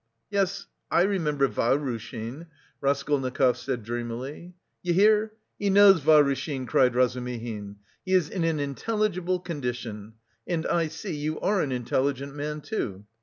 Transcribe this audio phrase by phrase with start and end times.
[0.31, 1.47] "Yes, I remember...
[1.47, 2.47] Vahrushin,"
[2.81, 4.55] Raskolnikov said dreamily.
[4.81, 7.75] "You hear, he knows Vahrushin," cried Razumihin.
[8.03, 10.13] "He is in 'an intelligible condition'!
[10.47, 13.05] And I see you are an intelligent man too.